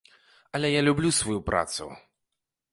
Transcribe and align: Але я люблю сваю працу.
Але 0.59 0.71
я 0.71 0.81
люблю 0.87 1.11
сваю 1.19 1.37
працу. 1.53 1.91